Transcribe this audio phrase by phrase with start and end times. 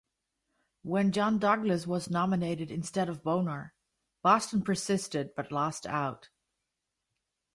[0.81, 3.75] When John Douglas was nominated instead of Bonar,
[4.23, 6.29] Boston persisted, but lost out.